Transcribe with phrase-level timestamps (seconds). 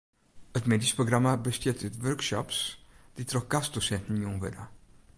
[0.59, 2.59] It middeisprogramma bestiet út workshops
[3.15, 4.63] dy't troch gastdosinten jûn wurde.